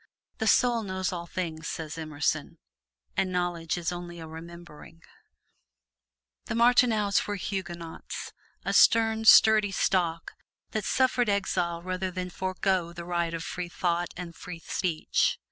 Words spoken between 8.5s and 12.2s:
a stern, sturdy stock that suffered exile rather